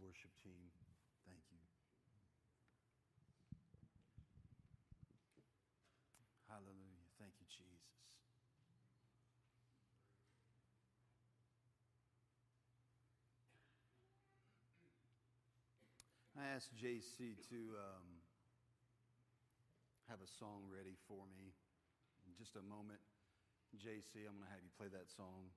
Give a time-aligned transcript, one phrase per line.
[0.00, 0.70] worship team.
[1.24, 1.60] Thank you.
[6.48, 7.06] Hallelujah.
[7.18, 7.84] Thank you, Jesus.
[16.36, 18.06] I asked JC to um,
[20.08, 21.56] have a song ready for me.
[22.28, 23.00] In just a moment,
[23.74, 25.48] JC, I'm going to have you play that song.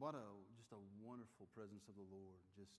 [0.00, 0.24] What a
[0.56, 2.40] just a wonderful presence of the Lord.
[2.56, 2.72] Just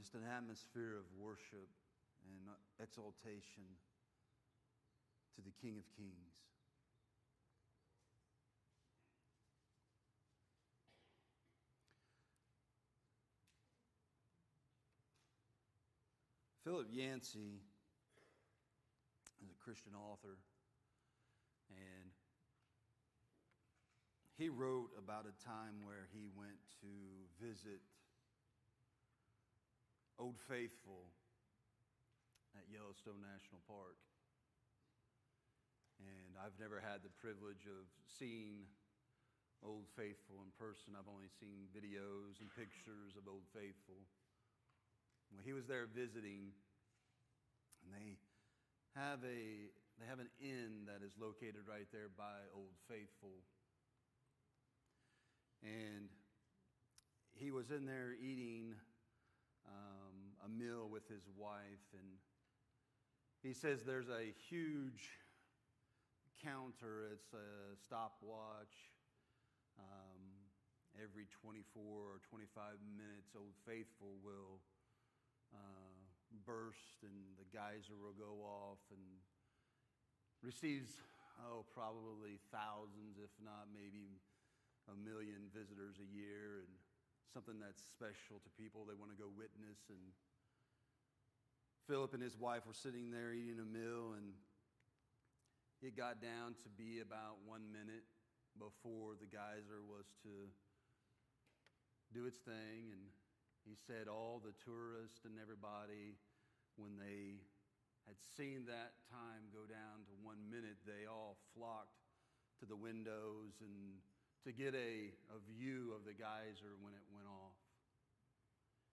[0.00, 1.68] just an atmosphere of worship
[2.24, 2.48] and
[2.80, 3.68] exaltation
[5.36, 6.40] to the King of Kings.
[16.64, 17.60] Philip Yancey
[19.44, 20.40] is a Christian author,
[21.68, 22.08] and
[24.34, 26.90] he wrote about a time where he went to
[27.38, 27.78] visit
[30.18, 31.06] Old Faithful
[32.58, 33.98] at Yellowstone National Park.
[36.02, 38.66] And I've never had the privilege of seeing
[39.62, 40.98] Old Faithful in person.
[40.98, 44.02] I've only seen videos and pictures of Old Faithful.
[45.30, 46.50] When he was there visiting,
[47.86, 48.18] and they
[48.98, 53.46] have a they have an inn that is located right there by Old Faithful.
[55.64, 56.08] And
[57.34, 58.74] he was in there eating
[59.66, 62.08] um, a meal with his wife, and
[63.42, 65.08] he says there's a huge
[66.44, 68.92] counter, it's a stopwatch.
[69.80, 70.44] Um,
[71.00, 74.62] every 24 or 25 minutes, Old Faithful will
[75.50, 75.98] uh,
[76.46, 79.02] burst and the geyser will go off and
[80.42, 81.00] receives,
[81.42, 84.20] oh, probably thousands, if not maybe
[84.88, 86.64] a million visitors a year.
[86.64, 86.72] And
[87.34, 89.90] something that's special to people they want to go witness.
[89.90, 90.14] And
[91.90, 94.38] Philip and his wife were sitting there eating a meal, and
[95.82, 98.06] it got down to be about one minute
[98.54, 100.48] before the geyser was to
[102.14, 102.94] do its thing.
[102.94, 103.10] And
[103.66, 106.14] he said all the tourists and everybody,
[106.78, 107.42] when they
[108.06, 111.98] had seen that time go down to one minute, they all flocked
[112.62, 113.98] to the windows and
[114.44, 117.56] to get a, a view of the geyser when it went off.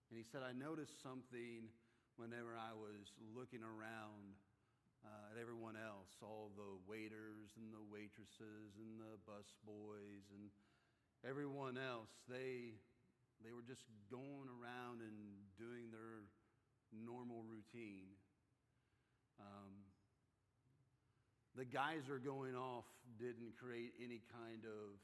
[0.08, 1.68] And he said, I noticed something
[2.16, 4.36] whenever I was looking around
[5.04, 10.48] uh, at everyone else, all the waiters and the waitresses and the bus boys and
[11.20, 12.80] everyone else, they,
[13.44, 15.16] they were just going around and
[15.60, 16.24] doing their
[16.96, 18.08] normal routine.
[19.36, 19.84] Um,
[21.56, 22.88] the geyser going off
[23.20, 24.96] didn't create any kind of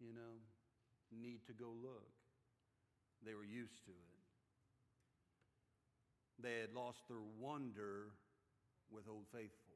[0.00, 0.38] you know,
[1.10, 2.14] need to go look.
[3.24, 4.18] They were used to it.
[6.40, 8.14] They had lost their wonder
[8.90, 9.74] with Old Faithful.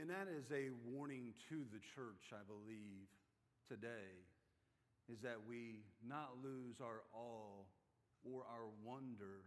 [0.00, 3.10] And that is a warning to the church, I believe,
[3.68, 4.24] today,
[5.12, 7.66] is that we not lose our awe
[8.24, 9.44] or our wonder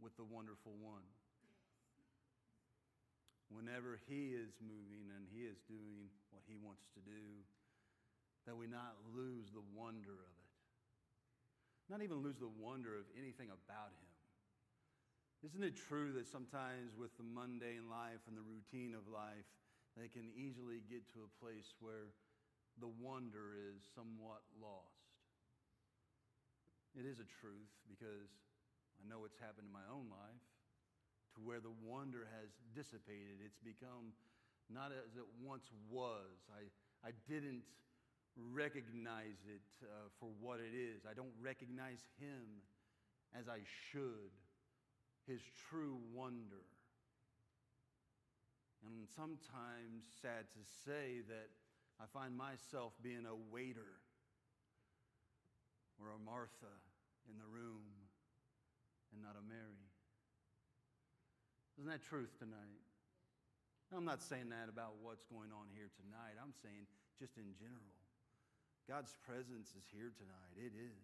[0.00, 1.06] with the wonderful one
[3.54, 7.24] whenever He is moving and He is doing what He wants to do,
[8.48, 10.52] that we not lose the wonder of it.
[11.86, 14.12] Not even lose the wonder of anything about Him.
[15.42, 19.46] Isn't it true that sometimes with the mundane life and the routine of life,
[19.98, 22.14] they can easily get to a place where
[22.78, 25.02] the wonder is somewhat lost?
[26.94, 28.30] It is a truth because
[29.00, 30.46] I know it's happened in my own life
[31.34, 33.40] to where the wonder has dissipated.
[33.44, 34.12] It's become
[34.70, 36.48] not as it once was.
[36.52, 36.68] I,
[37.06, 37.62] I didn't
[38.36, 41.04] recognize it uh, for what it is.
[41.08, 42.64] I don't recognize Him
[43.38, 44.32] as I should,
[45.26, 45.40] His
[45.70, 46.64] true wonder.
[48.84, 51.48] And sometimes, sad to say, that
[52.00, 54.02] I find myself being a waiter
[56.00, 56.74] or a Martha
[57.30, 57.86] in the room
[59.12, 59.81] and not a Mary.
[61.82, 62.78] Isn't that truth tonight?
[63.90, 66.38] I'm not saying that about what's going on here tonight.
[66.38, 66.86] I'm saying
[67.18, 67.98] just in general.
[68.86, 70.54] God's presence is here tonight.
[70.54, 71.02] It is.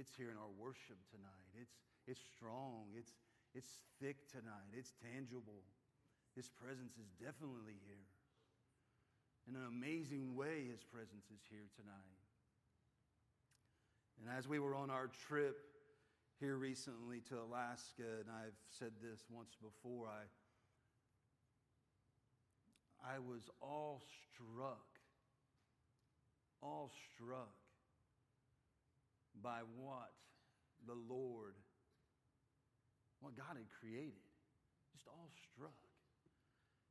[0.00, 1.52] It's here in our worship tonight.
[1.52, 1.76] It's,
[2.08, 2.88] it's strong.
[2.96, 3.12] It's,
[3.52, 3.68] it's
[4.00, 4.72] thick tonight.
[4.72, 5.68] It's tangible.
[6.32, 8.08] His presence is definitely here.
[9.52, 12.16] In an amazing way, His presence is here tonight.
[14.16, 15.60] And as we were on our trip
[16.40, 20.24] here recently to Alaska, and I've said this once before, I,
[23.04, 24.00] I was all
[24.32, 24.88] struck,
[26.62, 27.52] all struck
[29.42, 30.12] by what
[30.86, 31.56] the Lord,
[33.20, 34.24] what God had created.
[34.94, 35.76] Just all struck.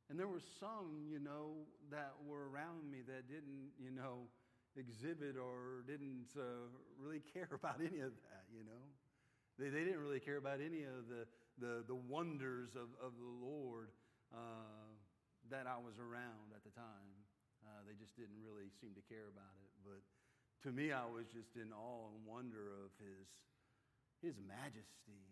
[0.08, 4.28] And there were some, you know, that were around me that didn't, you know,
[4.76, 6.70] exhibit or didn't uh,
[7.00, 8.94] really care about any of that, you know.
[9.60, 11.28] They, they didn't really care about any of the,
[11.60, 13.92] the, the wonders of, of the Lord
[14.32, 14.88] uh,
[15.52, 17.12] that I was around at the time.
[17.60, 19.72] Uh, they just didn't really seem to care about it.
[19.84, 20.00] But
[20.64, 23.28] to me, I was just in awe and wonder of His,
[24.24, 25.28] his majesty.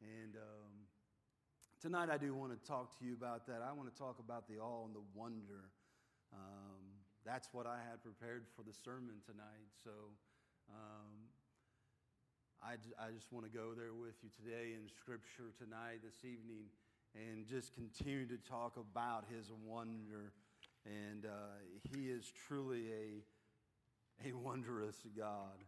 [0.00, 0.88] And um,
[1.84, 3.60] Tonight, I do want to talk to you about that.
[3.60, 5.68] I want to talk about the awe and the wonder.
[6.32, 6.80] Um,
[7.28, 9.68] that's what I had prepared for the sermon tonight.
[9.84, 9.92] So
[10.72, 11.23] um,
[12.66, 16.64] I, just want to go there with you today in Scripture tonight, this evening,
[17.14, 20.32] and just continue to talk about His wonder.
[20.86, 21.28] And uh,
[21.92, 25.62] He is truly a, a wondrous God.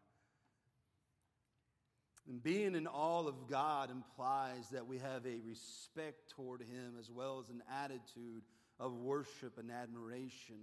[2.26, 7.10] And being in all of God implies that we have a respect toward Him as
[7.10, 8.42] well as an attitude
[8.80, 10.56] of worship and admiration.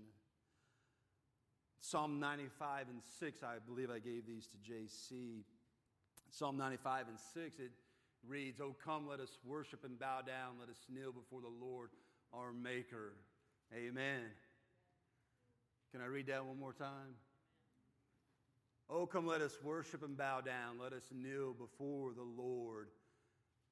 [1.80, 5.44] Psalm 95 and 6, I believe I gave these to JC.
[6.34, 7.72] Psalm 95 and 6, it
[8.28, 10.56] reads, Oh, come, let us worship and bow down.
[10.60, 11.92] Let us kneel before the Lord,
[12.34, 13.14] our Maker.
[13.72, 14.22] Amen.
[15.92, 17.18] Can I read that one more time?
[18.90, 20.80] Oh, come, let us worship and bow down.
[20.82, 22.88] Let us kneel before the Lord,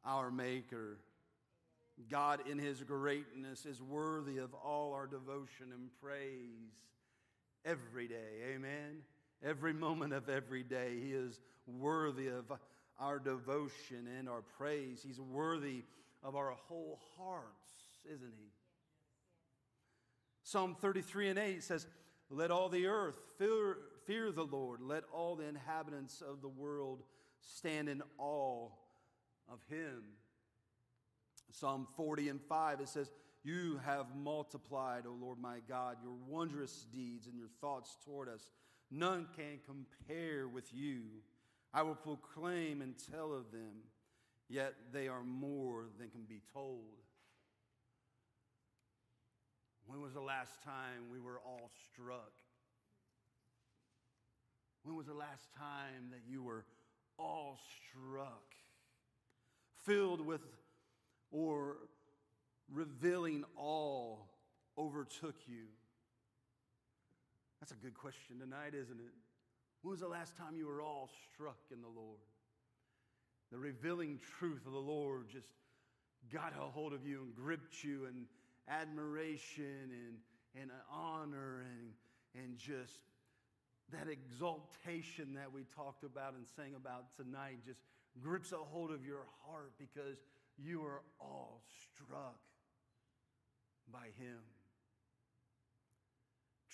[0.05, 0.99] our Maker.
[2.11, 6.69] God, in His greatness, is worthy of all our devotion and praise
[7.65, 8.53] every day.
[8.53, 9.01] Amen.
[9.43, 12.51] Every moment of every day, He is worthy of
[12.99, 15.03] our devotion and our praise.
[15.05, 15.83] He's worthy
[16.23, 17.71] of our whole hearts,
[18.05, 18.51] isn't He?
[20.43, 21.87] Psalm 33 and 8 says,
[22.29, 24.81] Let all the earth fear, Fear the Lord.
[24.81, 27.03] Let all the inhabitants of the world
[27.39, 28.69] stand in awe
[29.47, 30.03] of him.
[31.51, 33.11] Psalm 40 and 5, it says,
[33.43, 38.49] You have multiplied, O Lord my God, your wondrous deeds and your thoughts toward us.
[38.91, 41.03] None can compare with you.
[41.73, 43.83] I will proclaim and tell of them,
[44.49, 46.83] yet they are more than can be told.
[49.85, 52.33] When was the last time we were all struck
[54.83, 56.65] when was the last time that you were
[57.17, 58.55] all struck,
[59.85, 60.41] filled with
[61.31, 61.77] or
[62.71, 64.17] revealing awe
[64.77, 65.65] overtook you?
[67.61, 69.13] That's a good question tonight, isn't it?
[69.83, 72.19] When was the last time you were all struck in the Lord?
[73.51, 75.47] The revealing truth of the Lord just
[76.33, 78.25] got a hold of you and gripped you, and
[78.67, 80.17] admiration and,
[80.59, 82.99] and honor and, and just
[83.91, 87.81] that exaltation that we talked about and sang about tonight just
[88.19, 90.17] grips a hold of your heart because
[90.57, 91.61] you are all
[91.93, 92.39] struck
[93.91, 94.39] by Him.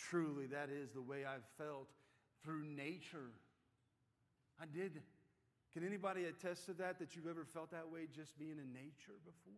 [0.10, 1.88] Truly, that is the way I've felt
[2.44, 3.32] through nature.
[4.62, 5.02] I did.
[5.74, 9.20] Can anybody attest to that, that you've ever felt that way just being in nature
[9.26, 9.54] before?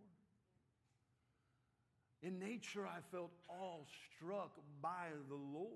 [2.22, 4.52] In nature, I felt all struck
[4.82, 5.70] by the Lord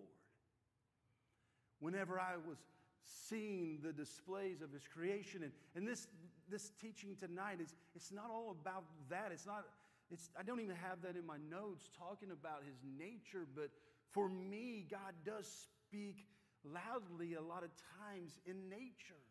[1.79, 2.57] whenever I was
[3.05, 5.43] seeing the displays of his creation.
[5.43, 6.07] And, and this,
[6.49, 9.29] this teaching tonight is it's not all about that.
[9.31, 9.65] It's not,
[10.11, 13.69] it's, I don't even have that in my notes talking about his nature, but
[14.13, 16.27] for me, God does speak
[16.63, 19.21] loudly a lot of times in nature.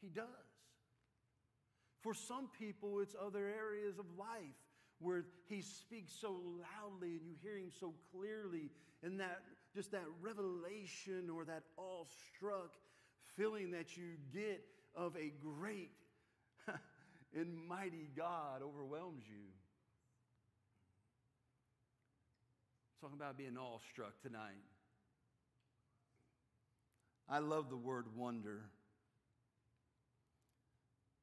[0.00, 0.26] He does.
[2.02, 4.58] For some people, it's other areas of life
[5.00, 8.70] where he speaks so loudly and you hear him so clearly
[9.02, 9.40] in that
[9.74, 12.72] just that revelation or that awestruck
[13.36, 15.90] feeling that you get of a great
[17.34, 19.46] and mighty God overwhelms you.
[23.04, 24.64] Talking about being awestruck tonight.
[27.28, 28.62] I love the word wonder.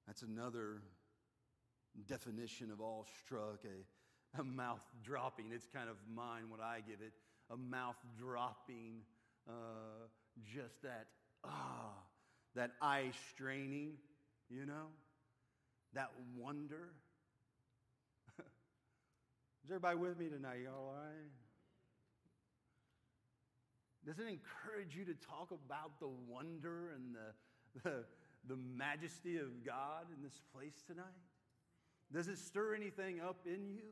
[0.05, 0.83] That's another
[2.07, 5.45] definition of awestruck, a, a mouth dropping.
[5.51, 7.13] It's kind of mine, what I give it
[7.51, 8.97] a mouth dropping,
[9.49, 10.05] uh,
[10.53, 11.07] just that,
[11.43, 11.95] ah,
[12.53, 13.93] that eye straining,
[14.51, 14.85] you know,
[15.95, 16.89] that wonder.
[19.65, 20.59] Is everybody with me tonight?
[20.61, 21.31] You all right?
[24.05, 28.03] Does it encourage you to talk about the wonder and the, the,
[28.47, 31.05] the majesty of God in this place tonight?
[32.11, 33.91] Does it stir anything up in you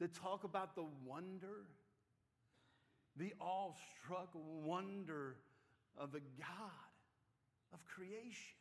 [0.00, 1.66] to talk about the wonder,
[3.16, 5.36] the awestruck wonder
[5.96, 6.92] of the God
[7.72, 8.58] of creation?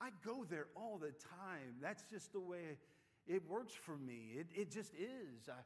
[0.00, 1.76] I go there all the time.
[1.82, 2.78] That's just the way
[3.26, 4.34] it works for me.
[4.36, 5.48] It, it just is.
[5.48, 5.60] I,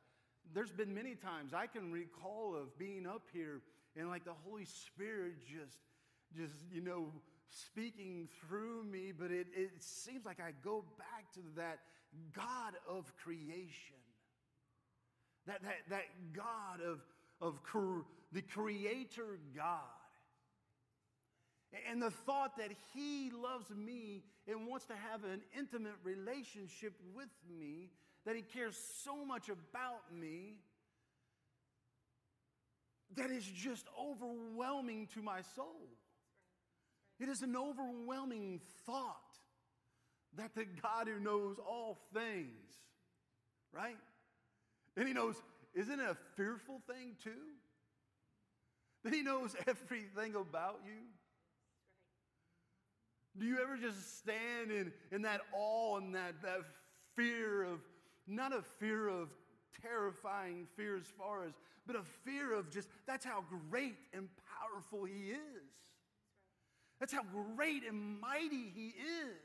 [0.52, 3.62] there's been many times I can recall of being up here
[3.96, 5.78] and like the Holy Spirit just,
[6.36, 7.12] just you know,
[7.48, 11.80] speaking through me, but it, it seems like I go back to that
[12.34, 13.96] God of creation.
[15.46, 17.00] That, that, that God of,
[17.40, 17.60] of
[18.32, 19.78] the creator God.
[21.90, 27.28] And the thought that He loves me and wants to have an intimate relationship with
[27.58, 27.90] me,
[28.24, 30.54] that He cares so much about me,
[33.16, 35.88] that is just overwhelming to my soul.
[37.20, 39.16] It is an overwhelming thought
[40.36, 42.72] that the God who knows all things,
[43.72, 43.96] right?
[44.96, 45.36] And He knows,
[45.74, 47.30] isn't it a fearful thing too?
[49.04, 51.02] That He knows everything about you.
[53.36, 56.60] Do you ever just stand in, in that awe and that, that
[57.16, 57.80] fear of,
[58.26, 59.28] not a fear of
[59.82, 61.52] terrifying fear as far as,
[61.86, 64.28] but a fear of just, that's how great and
[64.60, 65.38] powerful He is.
[67.00, 67.22] That's how
[67.56, 69.36] great and mighty He is.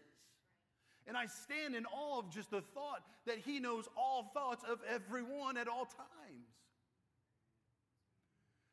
[1.07, 4.79] And I stand in awe of just the thought that He knows all thoughts of
[4.88, 6.09] everyone at all times.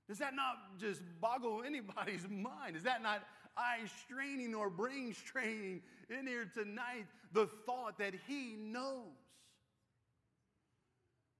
[0.08, 2.76] Does that not just boggle anybody's mind?
[2.76, 3.24] Is that not
[3.56, 9.25] eye straining or brain straining in here tonight the thought that He knows?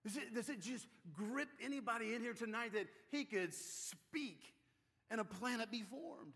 [0.07, 4.55] Does it, does it just grip anybody in here tonight that He could speak
[5.11, 6.33] and a planet be formed?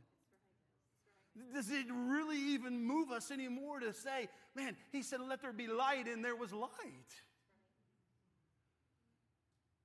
[1.55, 5.69] Does it really even move us anymore to say, man, he said, let there be
[5.69, 6.69] light, and there was light?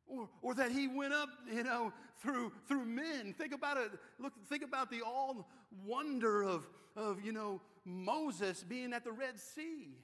[0.07, 3.35] Or, or that he went up, you know, through, through men.
[3.37, 3.91] Think about it.
[4.19, 5.47] Look, think about the all
[5.85, 9.99] wonder of, of, you know, Moses being at the Red Sea.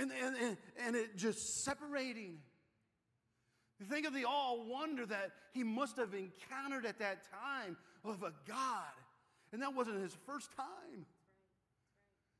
[0.00, 2.38] And, and, and, and it just separating.
[3.90, 8.32] Think of the all wonder that he must have encountered at that time of a
[8.48, 8.94] God.
[9.52, 11.06] And that wasn't his first time.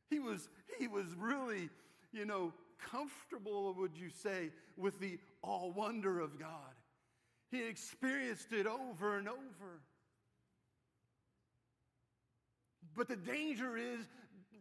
[0.08, 0.48] He was,
[0.78, 1.68] he was really,
[2.12, 2.54] you know,
[2.90, 6.48] comfortable, would you say, with the all wonder of God.
[7.50, 9.82] He experienced it over and over.
[12.96, 14.08] But the danger is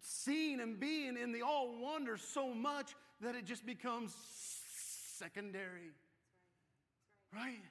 [0.01, 4.15] seeing and being in the all wonder so much that it just becomes
[5.17, 5.91] secondary.
[7.33, 7.61] Right?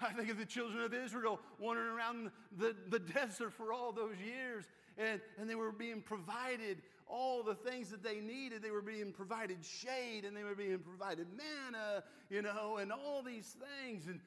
[0.00, 4.16] I think of the children of Israel wandering around the, the desert for all those
[4.24, 4.64] years,
[4.96, 8.62] and, and they were being provided all the things that they needed.
[8.62, 13.22] They were being provided shade, and they were being provided manna, you know, and all
[13.22, 14.06] these things.
[14.06, 14.20] And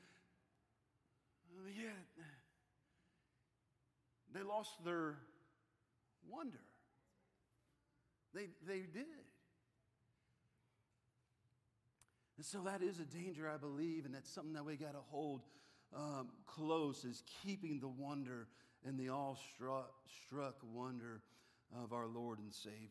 [1.75, 2.25] yet,
[4.33, 5.15] they lost their
[6.29, 6.59] wonder.
[8.33, 9.05] They, they did.
[12.37, 15.01] And so that is a danger, I believe, and that's something that we got to
[15.11, 15.41] hold
[15.95, 18.47] um, close is keeping the wonder
[18.85, 21.21] and the awe-struck wonder
[21.83, 22.89] of our Lord and Savior.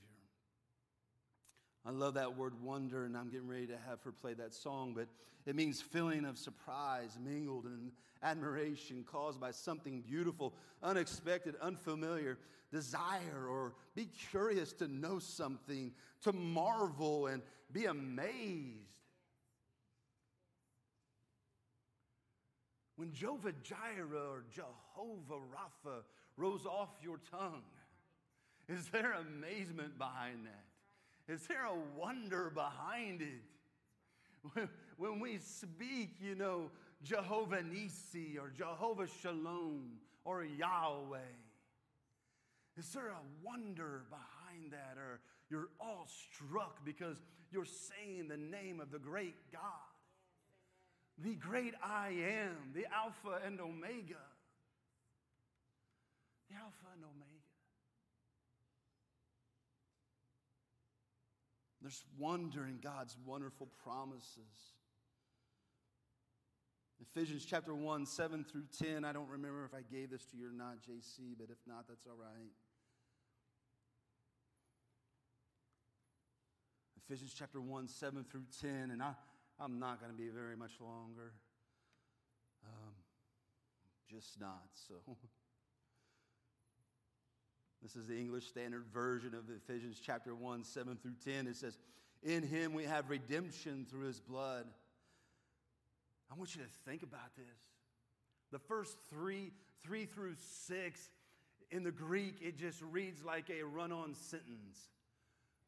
[1.84, 4.94] I love that word wonder, and I'm getting ready to have her play that song,
[4.94, 5.08] but
[5.46, 7.90] it means feeling of surprise mingled and
[8.22, 12.38] admiration caused by something beautiful, unexpected, unfamiliar,
[12.72, 18.78] desire, or be curious to know something, to marvel and be amazed.
[22.96, 26.02] When Jehovah Jireh or Jehovah Rapha
[26.36, 27.62] rose off your tongue,
[28.68, 31.32] is there amazement behind that?
[31.32, 34.68] Is there a wonder behind it?
[34.96, 36.70] When, we speak, you know,
[37.02, 41.18] Jehovah Nisi or Jehovah Shalom or Yahweh,
[42.76, 44.96] is there a wonder behind that?
[44.98, 49.62] Or you're all struck because you're saying the name of the great God?
[51.18, 54.22] the great I am, the Alpha and Omega.
[56.48, 57.28] The Alpha and Omega.
[61.80, 64.38] There's wonder in God's wonderful promises.
[67.02, 69.04] Ephesians chapter 1, 7 through 10.
[69.04, 71.88] I don't remember if I gave this to you or not, JC, but if not,
[71.88, 72.50] that's all right.
[77.04, 78.90] Ephesians chapter 1, 7 through 10.
[78.92, 79.14] And I,
[79.58, 81.32] I'm not going to be very much longer.
[82.64, 82.92] Um,
[84.08, 84.68] just not.
[84.88, 84.94] So,
[87.82, 91.48] this is the English Standard Version of Ephesians chapter 1, 7 through 10.
[91.48, 91.78] It says,
[92.22, 94.66] In him we have redemption through his blood.
[96.32, 97.60] I want you to think about this.
[98.52, 100.34] The first three, three through
[100.66, 101.10] six,
[101.70, 104.78] in the Greek, it just reads like a run on sentence.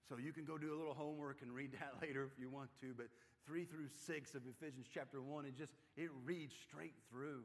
[0.09, 2.71] So you can go do a little homework and read that later if you want
[2.81, 3.07] to, but
[3.47, 7.43] 3 through 6 of Ephesians chapter 1, it just it reads straight through.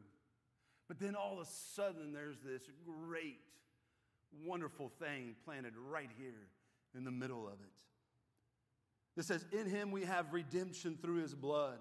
[0.87, 3.39] But then all of a sudden there's this great
[4.45, 6.47] wonderful thing planted right here
[6.95, 9.19] in the middle of it.
[9.19, 11.79] It says, "In him we have redemption through his blood,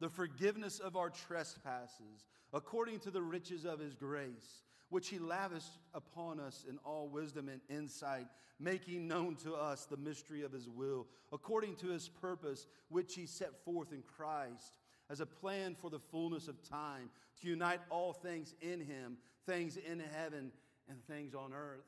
[0.00, 5.78] the forgiveness of our trespasses, according to the riches of his grace." which he lavished
[5.94, 8.26] upon us in all wisdom and insight,
[8.58, 13.26] making known to us the mystery of his will, according to his purpose, which he
[13.26, 14.74] set forth in Christ
[15.10, 17.10] as a plan for the fullness of time,
[17.40, 20.52] to unite all things in him, things in heaven
[20.88, 21.84] and things on earth.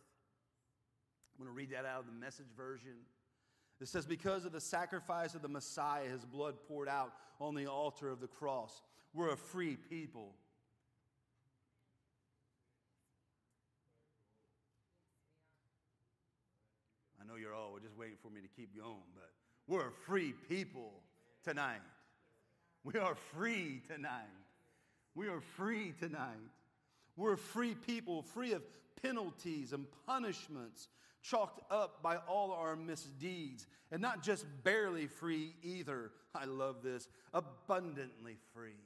[1.39, 2.97] I'm going to read that out of the message version.
[3.81, 7.67] It says, Because of the sacrifice of the Messiah, his blood poured out on the
[7.67, 8.83] altar of the cross,
[9.15, 10.35] we're a free people.
[17.21, 19.31] I know you're all just waiting for me to keep going, but
[19.67, 20.93] we're a free people
[21.45, 21.83] tonight.
[22.85, 24.25] We are free tonight.
[25.15, 26.37] We are free tonight.
[27.17, 28.63] We're free people, free of
[29.03, 30.89] penalties and punishments
[31.23, 33.67] chalked up by all our misdeeds.
[33.91, 36.13] And not just barely free either.
[36.35, 37.09] I love this.
[37.33, 38.77] Abundantly free.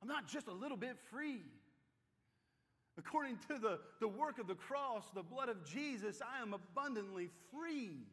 [0.00, 1.42] I'm not just a little bit free.
[2.96, 7.30] According to the, the work of the cross, the blood of Jesus, I am abundantly
[7.52, 8.06] free.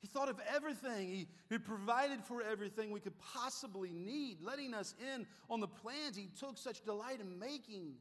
[0.00, 1.08] He thought of everything.
[1.08, 6.16] He, he provided for everything we could possibly need, letting us in on the plans
[6.16, 7.94] he took such delight in making.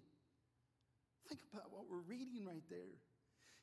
[1.31, 2.99] Think about what we're reading right there.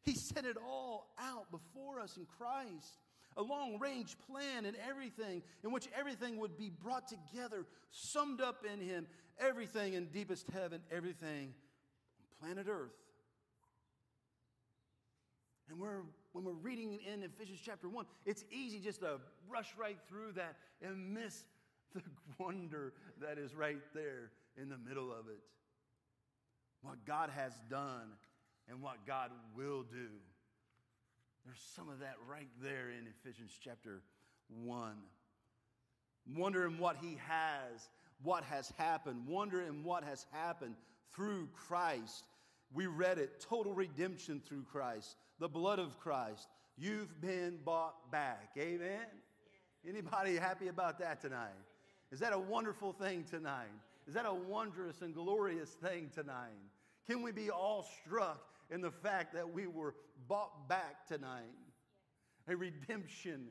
[0.02, 2.96] He set it all out before us in Christ
[3.36, 8.64] a long range plan and everything, in which everything would be brought together, summed up
[8.64, 9.06] in Him,
[9.38, 11.52] everything in deepest heaven, everything
[12.18, 12.96] on planet Earth.
[15.68, 16.00] And we're,
[16.32, 20.56] when we're reading in Ephesians chapter 1, it's easy just to rush right through that
[20.80, 21.44] and miss
[21.94, 22.00] the
[22.38, 25.42] wonder that is right there in the middle of it.
[26.82, 28.08] What God has done
[28.68, 30.08] and what God will do.
[31.44, 34.02] There's some of that right there in Ephesians chapter
[34.64, 34.92] 1.
[36.36, 37.88] Wondering what he has,
[38.22, 40.74] what has happened, wondering what has happened
[41.14, 42.24] through Christ.
[42.72, 46.48] We read it total redemption through Christ, the blood of Christ.
[46.76, 48.50] You've been bought back.
[48.58, 49.06] Amen?
[49.88, 51.48] Anybody happy about that tonight?
[52.12, 53.66] Is that a wonderful thing tonight?
[54.08, 56.56] Is that a wondrous and glorious thing tonight?
[57.06, 59.94] Can we be all struck in the fact that we were
[60.26, 61.44] bought back tonight.
[62.48, 63.48] A redemption,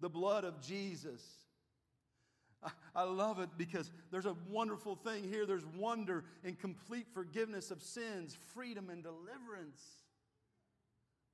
[0.00, 1.22] the blood of Jesus.
[2.94, 5.46] I, love it because there's a wonderful thing here.
[5.46, 9.82] There's wonder in complete forgiveness of sins, freedom, and deliverance.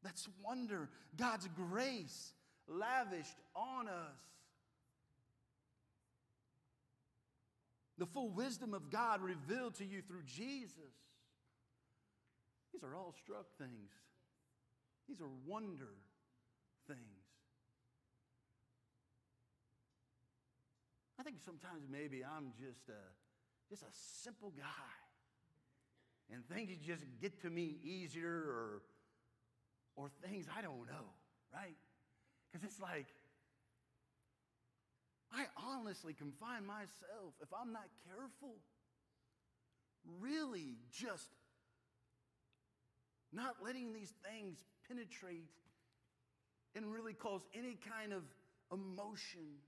[0.03, 0.91] That's wonder.
[1.17, 2.33] God's grace
[2.67, 4.19] lavished on us.
[7.99, 10.97] The full wisdom of God revealed to you through Jesus.
[12.73, 13.91] These are all struck things.
[15.09, 15.95] These are wonder
[16.87, 16.99] things.
[21.21, 23.03] I think sometimes maybe I'm just a,
[23.69, 23.93] just a
[24.25, 24.65] simple guy.
[26.33, 28.83] And things just get to me easier or,
[29.97, 31.13] or things I don't know,
[31.53, 31.77] right?
[32.51, 33.07] Because it's like,
[35.35, 38.57] I honestly can find myself, if I'm not careful,
[40.21, 41.29] really just
[43.33, 45.49] not letting these things penetrate
[46.75, 48.23] and really cause any kind of
[48.73, 49.61] emotion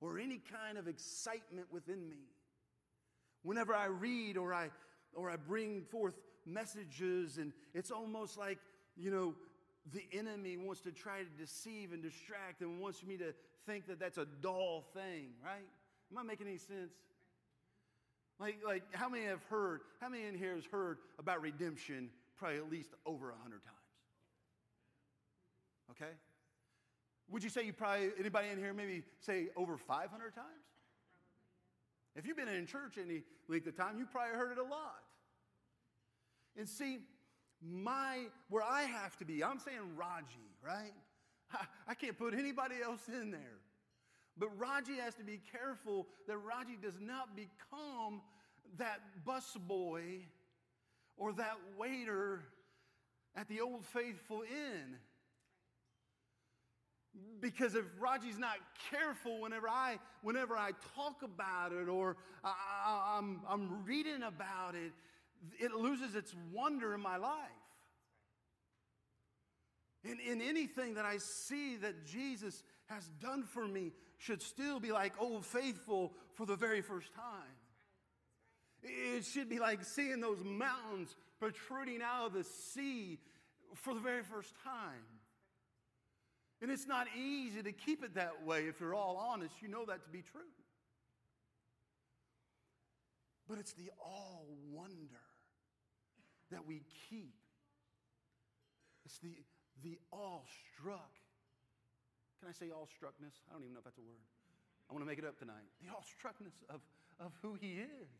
[0.00, 2.24] or any kind of excitement within me.
[3.42, 4.70] Whenever I read or I
[5.14, 6.14] or I bring forth
[6.46, 8.58] messages and it's almost like,
[8.96, 9.34] you know,
[9.92, 13.34] the enemy wants to try to deceive and distract and wants me to
[13.66, 15.66] think that that's a dull thing, right?
[16.10, 16.92] Am I making any sense?
[18.38, 22.10] Like, like how many have heard, how many in here has heard about redemption
[22.42, 23.76] probably at least over a hundred times.
[25.92, 26.10] Okay?
[27.30, 30.46] Would you say you probably, anybody in here maybe say over 500 times?
[32.16, 35.04] If you've been in church any length of time, you probably heard it a lot.
[36.58, 36.98] And see,
[37.64, 40.24] my, where I have to be, I'm saying Raji,
[40.64, 40.92] right?
[41.88, 43.58] I, can't put anybody else in there.
[44.38, 48.22] But Raji has to be careful that Raji does not become
[48.78, 50.22] that busboy
[51.16, 52.40] or that waiter
[53.36, 54.96] at the Old Faithful Inn.
[57.40, 58.56] Because if Raji's not
[58.90, 64.92] careful whenever I, whenever I talk about it or I, I'm, I'm reading about it,
[65.58, 67.48] it loses its wonder in my life.
[70.04, 74.92] In, in anything that I see that Jesus has done for me should still be
[74.92, 77.56] like Old Faithful for the very first time.
[78.82, 83.18] It should be like seeing those mountains protruding out of the sea
[83.74, 85.04] for the very first time.
[86.60, 89.54] And it's not easy to keep it that way if you're all honest.
[89.60, 90.40] You know that to be true.
[93.48, 95.20] But it's the all wonder
[96.52, 97.34] that we keep.
[99.04, 99.34] It's the,
[99.82, 101.12] the awe struck.
[102.40, 103.42] Can I say all struckness?
[103.48, 104.22] I don't even know if that's a word.
[104.88, 105.66] I want to make it up tonight.
[105.82, 106.80] The all struckness of,
[107.18, 108.10] of who He is.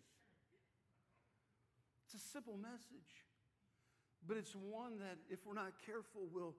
[2.06, 3.24] It's a simple message,
[4.26, 6.54] but it's one that, if we're not careful, will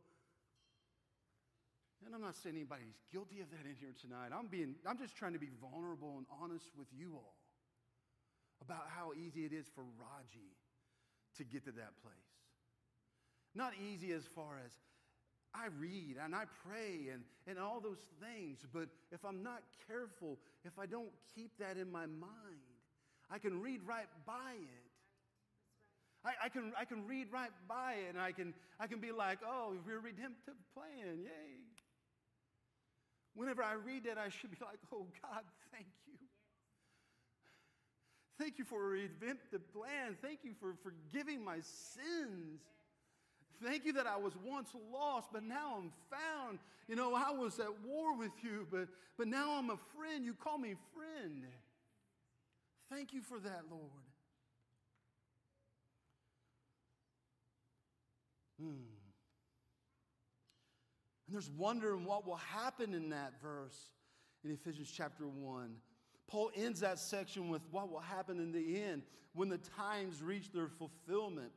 [2.06, 4.36] and I'm not saying anybody's guilty of that in here tonight.
[4.36, 7.40] I'm being I'm just trying to be vulnerable and honest with you all
[8.60, 10.52] about how easy it is for Raji
[11.38, 12.16] to get to that place.
[13.56, 14.72] Not easy as far as
[15.54, 20.40] I read and I pray and, and all those things, but if I'm not careful,
[20.66, 22.74] if I don't keep that in my mind,
[23.30, 24.90] I can read right by it.
[26.26, 29.12] I, I, can, I can read right by it and I can, I can be
[29.12, 31.62] like, oh, we're redemptive plan, yay.
[33.36, 35.86] Whenever I read that, I should be like, oh God, thank.
[38.44, 40.18] Thank you for redemptive plan.
[40.22, 42.60] Thank you for forgiving my sins.
[43.64, 46.60] Thank you that I was once lost, but now I'm found.
[46.90, 50.26] You know, I was at war with you, but, but now I'm a friend.
[50.26, 51.46] You call me friend.
[52.92, 53.82] Thank you for that, Lord.
[58.60, 58.68] Hmm.
[61.28, 63.94] And there's wonder in what will happen in that verse
[64.44, 65.78] in Ephesians chapter 1.
[66.34, 69.04] Paul ends that section with what will happen in the end
[69.36, 71.52] when the times reach their fulfillment.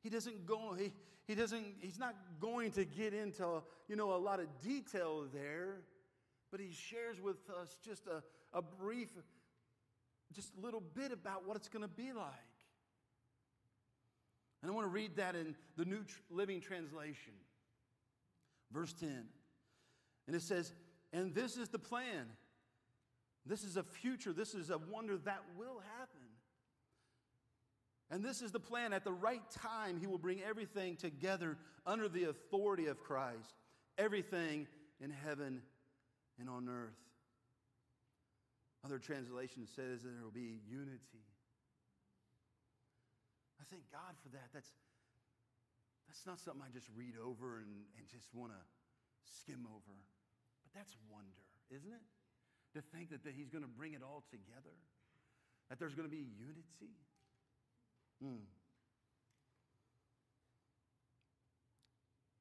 [0.00, 0.92] He doesn't go, he,
[1.26, 5.80] he doesn't, he's not going to get into, you know, a lot of detail there,
[6.52, 8.22] but he shares with us just a,
[8.56, 9.08] a brief,
[10.32, 12.28] just a little bit about what it's going to be like.
[14.62, 17.32] And I want to read that in the New Living Translation.
[18.70, 19.24] Verse 10.
[20.28, 20.72] And it says,
[21.12, 22.28] And this is the plan.
[23.44, 24.32] This is a future.
[24.32, 26.20] This is a wonder that will happen.
[28.10, 28.92] And this is the plan.
[28.92, 33.54] At the right time, He will bring everything together under the authority of Christ.
[33.98, 34.68] Everything
[35.00, 35.62] in heaven
[36.38, 36.98] and on earth.
[38.84, 41.24] Other translation says that there will be unity.
[43.60, 44.50] I thank God for that.
[44.52, 44.70] That's,
[46.08, 48.62] that's not something I just read over and, and just want to
[49.22, 49.94] skim over.
[50.66, 52.02] But that's wonder, isn't it?
[52.74, 54.74] To think that, that He's going to bring it all together,
[55.68, 56.94] that there's going to be unity.
[58.22, 58.44] Hmm.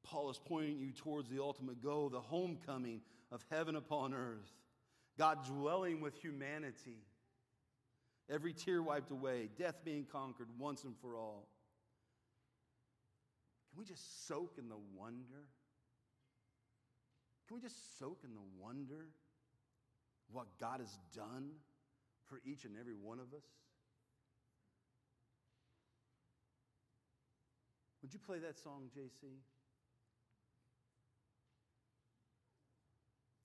[0.03, 4.51] Paul is pointing you towards the ultimate goal, the homecoming of heaven upon earth,
[5.17, 6.97] God dwelling with humanity,
[8.29, 11.47] every tear wiped away, death being conquered once and for all.
[13.69, 15.47] Can we just soak in the wonder?
[17.47, 19.07] Can we just soak in the wonder
[20.31, 21.51] what God has done
[22.27, 23.43] for each and every one of us?
[28.01, 29.29] Would you play that song, JC?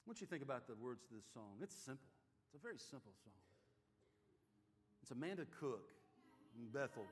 [0.07, 1.59] What you think about the words of this song?
[1.61, 2.07] It's simple.
[2.47, 3.35] It's a very simple song.
[5.03, 5.91] It's Amanda Cook
[6.57, 7.05] in Bethel.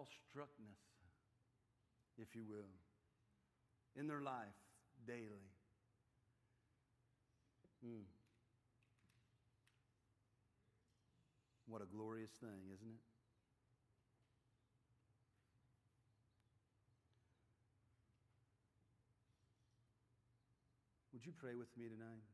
[0.00, 0.80] All struckness,
[2.16, 2.72] if you will,
[4.00, 4.56] in their life
[5.06, 5.44] daily.
[7.84, 8.08] Hmm.
[11.66, 13.02] What a glorious thing, isn't it?
[21.12, 22.24] Would you pray with me tonight?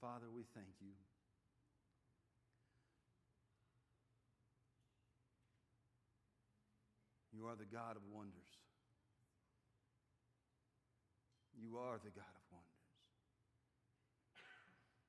[0.00, 0.94] Father, we thank you.
[7.38, 8.32] You are the God of wonders.
[11.54, 12.66] You are the God of wonders.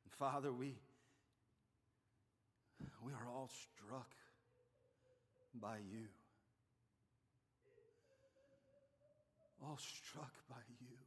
[0.04, 0.76] And Father, we,
[3.04, 4.12] we are all struck
[5.60, 6.06] by you.
[9.64, 10.98] All struck by you.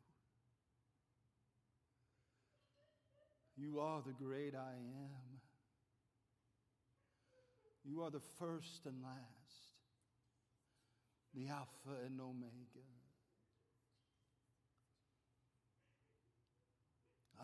[3.56, 5.40] You are the great I am.
[7.84, 9.71] You are the first and last,
[11.34, 12.86] the Alpha and Omega.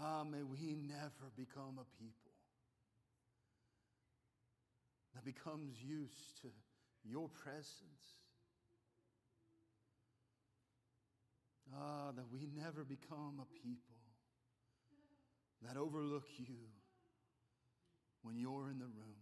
[0.01, 2.33] Ah, may we never become a people
[5.15, 6.49] that becomes used to
[7.05, 8.19] your presence.
[11.75, 13.97] Ah, that we never become a people
[15.63, 16.57] that overlook you
[18.23, 19.19] when you're in the room.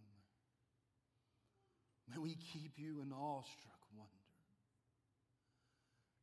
[2.09, 3.76] May we keep you in awestruck.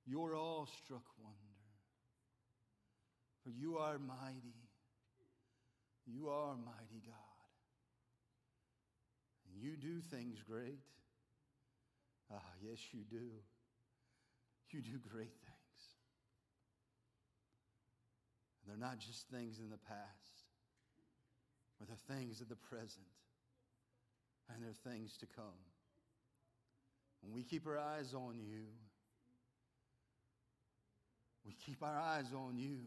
[0.06, 1.38] Your awestruck wonder.
[3.42, 4.56] For you are mighty.
[6.06, 7.14] You are mighty God.
[9.46, 10.80] And you do things great.
[12.32, 13.30] Ah, yes, you do.
[14.70, 15.82] You do great things.
[18.60, 20.42] And they're not just things in the past,
[21.78, 23.06] but they're things of the present,
[24.48, 25.62] and they're things to come.
[27.22, 28.64] When we keep our eyes on you,
[31.64, 32.78] keep our eyes on you.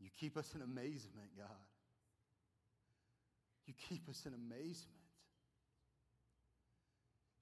[0.00, 1.46] You keep us in amazement, God.
[3.66, 4.96] You keep us in amazement.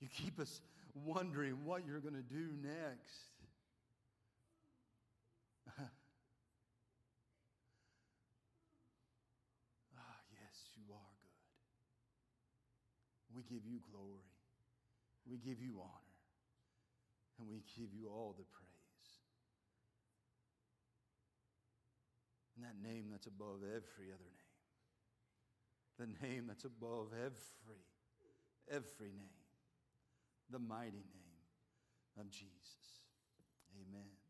[0.00, 0.60] You keep us
[0.94, 3.32] wondering what you're going to do next.
[5.78, 5.90] ah,
[10.30, 11.14] yes, you are
[13.32, 13.36] good.
[13.36, 14.33] We give you glory.
[15.28, 15.90] We give you honor.
[17.38, 18.70] And we give you all the praise.
[22.54, 24.44] And that name that's above every other name
[25.98, 27.84] the name that's above every,
[28.68, 29.44] every name,
[30.50, 31.44] the mighty name
[32.18, 33.02] of Jesus.
[33.74, 34.23] Amen.